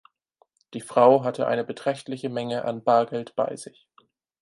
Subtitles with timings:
[0.73, 3.87] Die Frau hatte eine beträchtliche Menge an Bargeld bei sich.